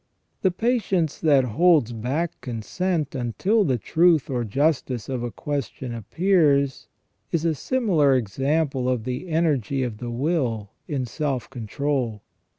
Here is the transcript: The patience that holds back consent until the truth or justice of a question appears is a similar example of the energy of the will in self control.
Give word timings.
The 0.41 0.49
patience 0.49 1.19
that 1.19 1.43
holds 1.43 1.93
back 1.93 2.41
consent 2.41 3.13
until 3.13 3.63
the 3.63 3.77
truth 3.77 4.31
or 4.31 4.43
justice 4.43 5.07
of 5.07 5.21
a 5.21 5.29
question 5.29 5.93
appears 5.93 6.87
is 7.31 7.45
a 7.45 7.53
similar 7.53 8.15
example 8.15 8.89
of 8.89 9.03
the 9.03 9.29
energy 9.29 9.83
of 9.83 9.99
the 9.99 10.09
will 10.09 10.71
in 10.87 11.05
self 11.05 11.51
control. 11.51 12.23